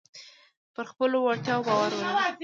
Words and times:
پر 0.73 0.85
خپلو 0.91 1.17
وړتیاو 1.23 1.65
باور 1.67 1.91
ولرئ. 1.97 2.31